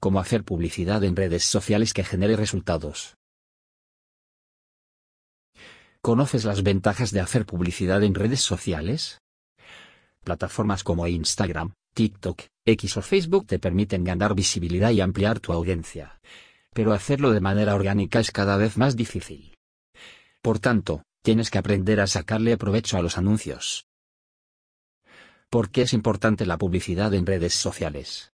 [0.00, 3.16] Cómo hacer publicidad en redes sociales que genere resultados.
[6.02, 9.18] ¿Conoces las ventajas de hacer publicidad en redes sociales?
[10.22, 16.20] Plataformas como Instagram, TikTok, X o Facebook te permiten ganar visibilidad y ampliar tu audiencia.
[16.74, 19.56] Pero hacerlo de manera orgánica es cada vez más difícil.
[20.42, 23.86] Por tanto, tienes que aprender a sacarle provecho a los anuncios.
[25.48, 28.30] ¿Por qué es importante la publicidad en redes sociales?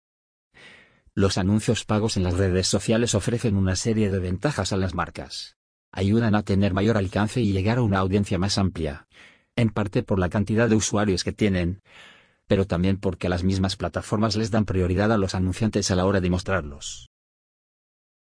[1.15, 5.59] Los anuncios pagos en las redes sociales ofrecen una serie de ventajas a las marcas.
[5.93, 9.07] Ayudan a tener mayor alcance y llegar a una audiencia más amplia.
[9.55, 11.83] En parte por la cantidad de usuarios que tienen,
[12.47, 16.23] pero también porque las mismas plataformas les dan prioridad a los anunciantes a la hora
[16.23, 17.11] de mostrarlos.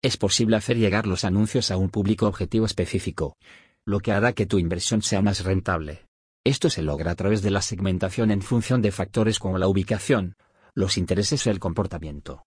[0.00, 3.36] Es posible hacer llegar los anuncios a un público objetivo específico,
[3.84, 6.06] lo que hará que tu inversión sea más rentable.
[6.42, 10.36] Esto se logra a través de la segmentación en función de factores como la ubicación,
[10.74, 12.47] los intereses o el comportamiento.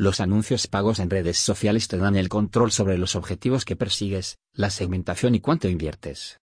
[0.00, 4.38] Los anuncios pagos en redes sociales te dan el control sobre los objetivos que persigues,
[4.54, 6.40] la segmentación y cuánto inviertes.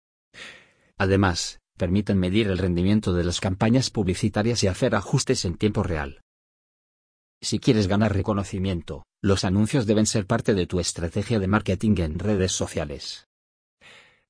[0.98, 6.20] Además, permiten medir el rendimiento de las campañas publicitarias y hacer ajustes en tiempo real.
[7.41, 12.19] Si quieres ganar reconocimiento, los anuncios deben ser parte de tu estrategia de marketing en
[12.19, 13.27] redes sociales.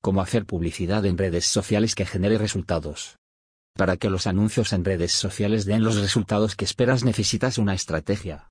[0.01, 3.17] Cómo hacer publicidad en redes sociales que genere resultados.
[3.73, 8.47] Para que los anuncios en redes sociales den los resultados que esperas necesitas una estrategia.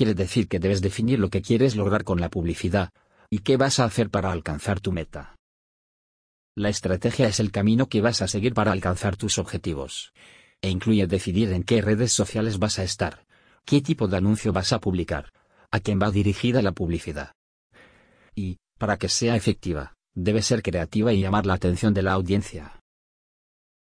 [0.00, 2.88] Quiere decir que debes definir lo que quieres lograr con la publicidad,
[3.28, 5.36] y qué vas a hacer para alcanzar tu meta.
[6.56, 10.14] La estrategia es el camino que vas a seguir para alcanzar tus objetivos.
[10.62, 13.26] E incluye decidir en qué redes sociales vas a estar,
[13.66, 15.34] qué tipo de anuncio vas a publicar,
[15.70, 17.34] a quién va dirigida la publicidad.
[18.34, 22.80] Y, para que sea efectiva, debe ser creativa y llamar la atención de la audiencia.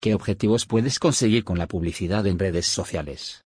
[0.01, 3.43] ¿Qué objetivos puedes conseguir con la publicidad en redes sociales?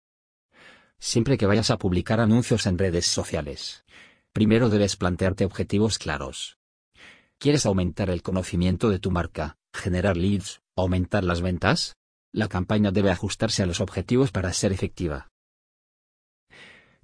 [0.99, 3.85] Siempre que vayas a publicar anuncios en redes sociales.
[4.33, 6.57] Primero debes plantearte objetivos claros.
[7.39, 11.95] ¿Quieres aumentar el conocimiento de tu marca, generar leads, aumentar las ventas?
[12.31, 15.29] La campaña debe ajustarse a los objetivos para ser efectiva.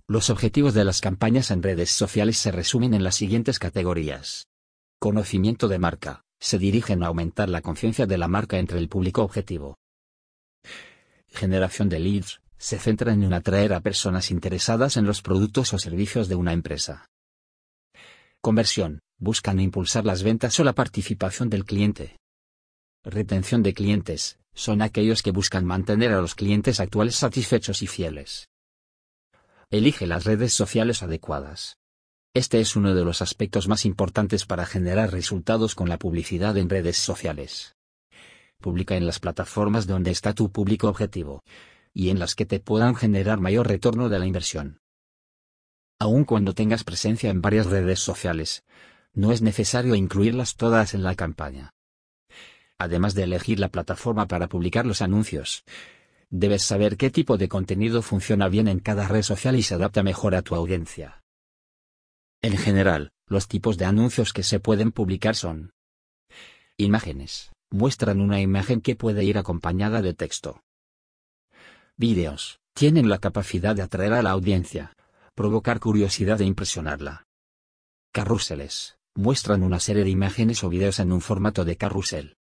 [0.07, 4.47] Los objetivos de las campañas en redes sociales se resumen en las siguientes categorías.
[5.00, 6.22] Conocimiento de marca.
[6.39, 9.79] Se dirigen a aumentar la conciencia de la marca entre el público objetivo.
[11.28, 16.28] Generación de leads se centran en atraer a personas interesadas en los productos o servicios
[16.28, 17.06] de una empresa.
[18.42, 22.18] Conversión, buscan impulsar las ventas o la participación del cliente.
[23.03, 28.50] Retención de clientes, son aquellos que buscan mantener a los clientes actuales satisfechos y fieles.
[29.70, 31.78] Elige las redes sociales adecuadas.
[32.34, 36.72] Este es uno de los aspectos más importantes para generar resultados con la publicidad en
[36.72, 37.76] redes sociales.
[38.59, 41.44] Publica en las plataformas donde está tu público objetivo
[41.95, 44.81] y en las que te puedan generar mayor retorno de la inversión.
[45.97, 48.66] Aun cuando tengas presencia en varias redes sociales,
[49.13, 51.72] no es necesario incluirlas todas en la campaña.
[52.78, 55.63] Además de elegir la plataforma para publicar los anuncios,
[56.29, 60.03] debes saber qué tipo de contenido funciona bien en cada red social y se adapta
[60.03, 61.23] mejor a tu audiencia.
[62.41, 65.72] En general, los tipos de anuncios que se pueden publicar son
[66.78, 67.53] Imágenes.
[67.72, 70.65] Muestran una imagen que puede ir acompañada de texto.
[71.97, 72.59] Vídeos.
[72.73, 74.91] Tienen la capacidad de atraer a la audiencia,
[75.33, 77.23] provocar curiosidad e impresionarla.
[78.11, 78.97] Carruseles.
[79.16, 82.35] Muestran una serie de imágenes o vídeos en un formato de carrusel.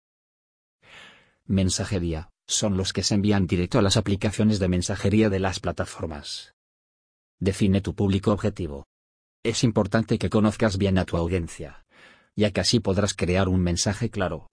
[1.47, 2.31] Mensajería.
[2.49, 6.53] Son los que se envían directo a las aplicaciones de mensajería de las plataformas.
[7.39, 8.89] Define tu público objetivo.
[9.45, 11.85] Es importante que conozcas bien a tu audiencia,
[12.35, 14.51] ya que así podrás crear un mensaje claro,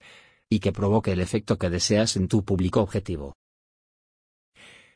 [0.48, 3.34] y que provoque el efecto que deseas en tu público objetivo.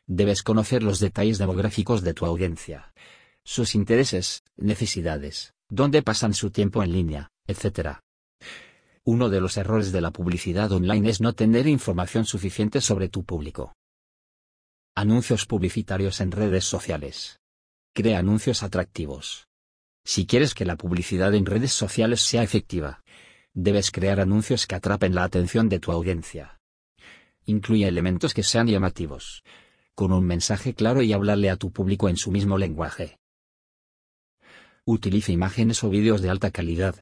[0.09, 2.93] Debes conocer los detalles demográficos de tu audiencia,
[3.45, 7.99] sus intereses, necesidades, dónde pasan su tiempo en línea, etc.
[9.05, 13.25] Uno de los errores de la publicidad online es no tener información suficiente sobre tu
[13.25, 13.75] público.
[14.95, 17.41] Anuncios publicitarios en redes sociales.
[17.93, 19.49] Crea anuncios atractivos.
[20.05, 23.03] Si quieres que la publicidad en redes sociales sea efectiva,
[23.55, 26.61] debes crear anuncios que atrapen la atención de tu audiencia.
[27.45, 29.43] Incluye elementos que sean llamativos,
[29.97, 33.19] con un mensaje claro y hablarle a tu público en su mismo lenguaje.
[34.85, 37.01] Utiliza imágenes o vídeos de alta calidad.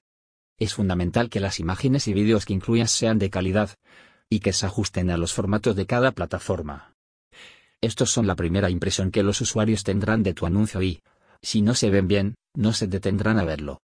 [0.59, 3.75] Es fundamental que las imágenes y vídeos que incluyas sean de calidad,
[4.31, 6.95] y que se ajusten a los formatos de cada plataforma.
[7.81, 11.03] Estos son la primera impresión que los usuarios tendrán de tu anuncio y,
[11.43, 13.83] si no se ven bien, no se detendrán a verlo.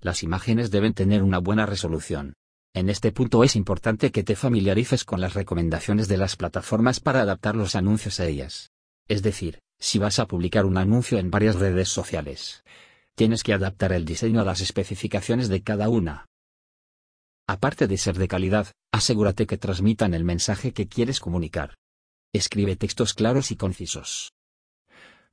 [0.00, 2.34] Las imágenes deben tener una buena resolución,
[2.74, 7.20] en este punto es importante que te familiarices con las recomendaciones de las plataformas para
[7.20, 8.72] adaptar los anuncios a ellas.
[9.06, 12.64] Es decir, Si vas a publicar un anuncio en varias redes sociales,
[13.16, 16.26] tienes que adaptar el diseño a las especificaciones de cada una.
[17.46, 21.74] Aparte de ser de calidad, asegúrate que transmitan el mensaje que quieres comunicar.
[22.32, 24.32] Escribe textos claros y concisos.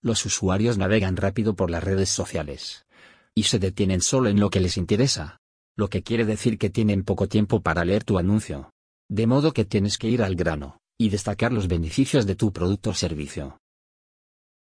[0.02, 2.86] Los usuarios navegan rápido por las redes sociales.
[3.34, 5.41] Y se detienen solo en lo que les interesa.
[5.82, 8.70] Lo que quiere decir que tienen poco tiempo para leer tu anuncio.
[9.10, 12.92] De modo que tienes que ir al grano, y destacar los beneficios de tu producto
[12.92, 13.58] o servicio.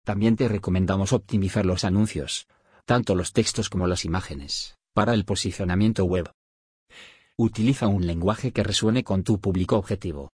[0.03, 2.45] También te recomendamos optimizar los anuncios,
[2.83, 6.29] tanto los textos como las imágenes, para el posicionamiento web.
[7.37, 10.33] Utiliza un lenguaje que resuene con tu público objetivo.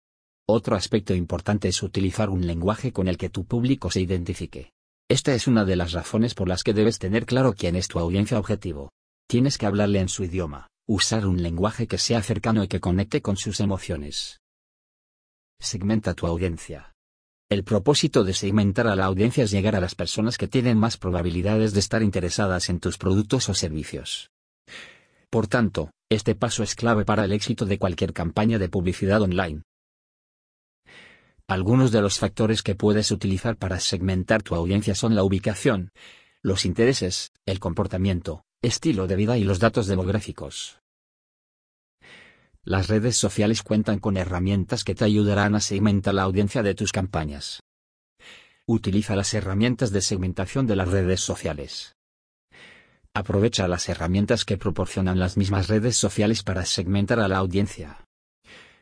[0.49, 4.73] Otro aspecto importante es utilizar un lenguaje con el que tu público se identifique.
[5.07, 7.99] Esta es una de las razones por las que debes tener claro quién es tu
[7.99, 8.91] audiencia objetivo.
[9.29, 13.21] Tienes que hablarle en su idioma, usar un lenguaje que sea cercano y que conecte
[13.21, 14.39] con sus emociones.
[15.59, 16.94] Segmenta tu audiencia.
[17.50, 20.95] El propósito de segmentar a la audiencia es llegar a las personas que tienen más
[20.95, 24.29] probabilidades de estar interesadas en tus productos o servicios.
[25.30, 29.63] Por tanto, este paso es clave para el éxito de cualquier campaña de publicidad online.
[31.50, 35.91] Algunos de los factores que puedes utilizar para segmentar tu audiencia son la ubicación,
[36.41, 40.80] los intereses, el comportamiento, estilo de vida y los datos demográficos.
[42.63, 46.92] Las redes sociales cuentan con herramientas que te ayudarán a segmentar la audiencia de tus
[46.92, 47.62] campañas.
[48.68, 51.95] Utiliza las herramientas de segmentación de las redes sociales.
[53.13, 58.06] Aprovecha las herramientas que proporcionan las mismas redes sociales para segmentar a la audiencia.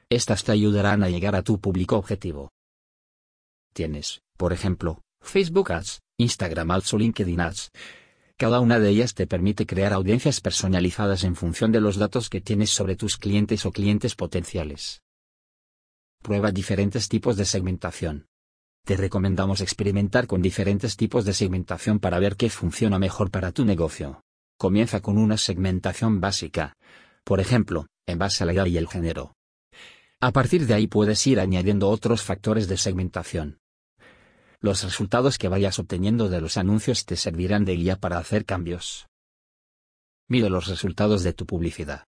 [0.09, 2.49] Estas te ayudarán a llegar a tu público objetivo.
[3.73, 7.69] Tienes, por ejemplo, Facebook Ads, Instagram Ads o LinkedIn Ads.
[8.37, 12.41] Cada una de ellas te permite crear audiencias personalizadas en función de los datos que
[12.41, 15.01] tienes sobre tus clientes o clientes potenciales.
[16.21, 18.27] Prueba diferentes tipos de segmentación.
[18.83, 23.63] Te recomendamos experimentar con diferentes tipos de segmentación para ver qué funciona mejor para tu
[23.63, 24.21] negocio.
[24.57, 26.73] Comienza con una segmentación básica.
[27.23, 29.33] Por ejemplo, en base a la edad y el género.
[30.19, 33.59] A partir de ahí puedes ir añadiendo otros factores de segmentación.
[34.65, 39.05] Los resultados que vayas obteniendo de los anuncios te servirán de guía para hacer cambios.
[40.27, 42.05] Mide los resultados de tu publicidad.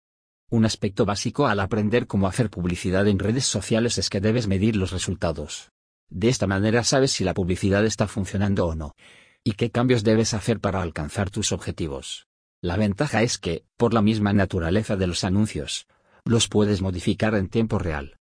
[0.51, 4.75] Un aspecto básico al aprender cómo hacer publicidad en redes sociales es que debes medir
[4.75, 5.71] los resultados.
[6.09, 8.97] De esta manera sabes si la publicidad está funcionando o no.
[9.45, 12.27] Y qué cambios debes hacer para alcanzar tus objetivos.
[12.61, 15.87] La ventaja es que, por la misma naturaleza de los anuncios,
[16.25, 18.19] los puedes modificar en tiempo real.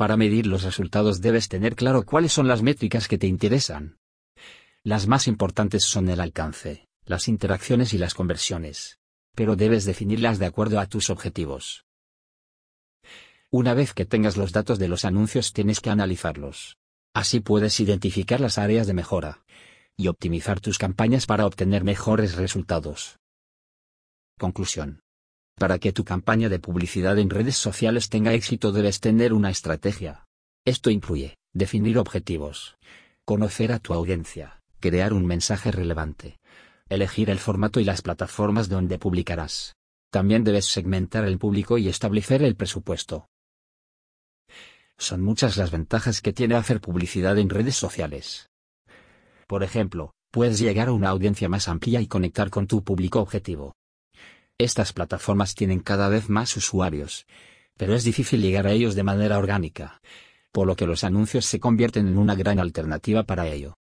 [0.00, 3.98] Para medir los resultados debes tener claro cuáles son las métricas que te interesan.
[4.82, 8.98] Las más importantes son el alcance, las interacciones y las conversiones.
[9.34, 11.84] Pero debes definirlas de acuerdo a tus objetivos.
[13.50, 16.78] Una vez que tengas los datos de los anuncios tienes que analizarlos.
[17.12, 19.44] Así puedes identificar las áreas de mejora
[19.98, 23.18] y optimizar tus campañas para obtener mejores resultados.
[24.38, 24.99] Conclusión.
[25.60, 30.24] Para que tu campaña de publicidad en redes sociales tenga éxito debes tener una estrategia.
[30.64, 32.78] Esto incluye, definir objetivos,
[33.26, 36.38] conocer a tu audiencia, crear un mensaje relevante,
[36.88, 39.74] elegir el formato y las plataformas donde publicarás.
[40.10, 43.28] También debes segmentar el público y establecer el presupuesto.
[44.96, 48.48] Son muchas las ventajas que tiene hacer publicidad en redes sociales.
[49.46, 53.74] Por ejemplo, puedes llegar a una audiencia más amplia y conectar con tu público objetivo.
[54.60, 57.26] Estas plataformas tienen cada vez más usuarios,
[57.78, 60.02] pero es difícil llegar a ellos de manera orgánica,
[60.52, 63.78] por lo que los anuncios se convierten en una gran alternativa para ello.